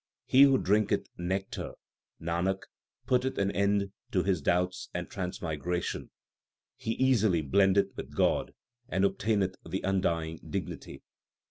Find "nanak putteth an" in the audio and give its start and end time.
2.27-3.51